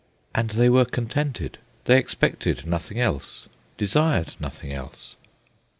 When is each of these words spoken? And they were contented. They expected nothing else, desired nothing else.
And 0.33 0.49
they 0.49 0.67
were 0.67 0.83
contented. 0.85 1.59
They 1.85 1.99
expected 1.99 2.65
nothing 2.65 2.99
else, 2.99 3.47
desired 3.77 4.33
nothing 4.39 4.73
else. 4.73 5.15